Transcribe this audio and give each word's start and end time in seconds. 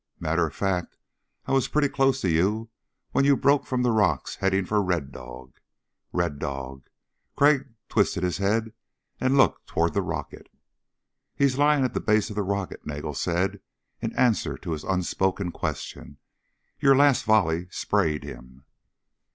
Matter 0.19 0.47
of 0.47 0.55
fact, 0.55 0.97
I 1.45 1.51
was 1.51 1.67
pretty 1.67 1.87
close 1.87 2.21
to 2.21 2.27
you 2.31 2.69
when 3.11 3.23
you 3.23 3.37
broke 3.37 3.67
from 3.67 3.83
the 3.83 3.91
rocks 3.91 4.37
heading 4.37 4.65
for 4.65 4.81
Red 4.81 5.11
Dog." 5.11 5.59
Red 6.11 6.39
Dog! 6.39 6.87
Crag 7.35 7.69
twisted 7.87 8.23
his 8.23 8.39
head 8.39 8.73
and 9.19 9.37
looked 9.37 9.67
toward 9.67 9.93
the 9.93 10.01
rocket. 10.01 10.49
"He's 11.35 11.59
lying 11.59 11.83
at 11.83 11.93
the 11.93 11.99
base 11.99 12.31
of 12.31 12.35
the 12.35 12.41
rocket," 12.41 12.83
Nagel 12.83 13.13
said, 13.13 13.59
in 14.01 14.11
answer 14.15 14.57
to 14.57 14.71
his 14.71 14.83
unspoken 14.83 15.51
question. 15.51 16.17
"Your 16.79 16.95
last 16.95 17.23
volley 17.23 17.67
sprayed 17.69 18.23
him." 18.23 18.65